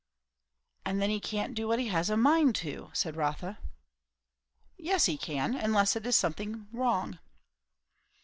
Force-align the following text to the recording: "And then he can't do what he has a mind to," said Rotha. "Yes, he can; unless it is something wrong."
"And 0.83 0.99
then 0.99 1.11
he 1.11 1.19
can't 1.19 1.53
do 1.53 1.67
what 1.67 1.77
he 1.77 1.89
has 1.89 2.09
a 2.09 2.17
mind 2.17 2.55
to," 2.55 2.89
said 2.91 3.15
Rotha. 3.15 3.59
"Yes, 4.75 5.05
he 5.05 5.15
can; 5.15 5.53
unless 5.53 5.95
it 5.95 6.07
is 6.07 6.15
something 6.15 6.67
wrong." 6.73 7.19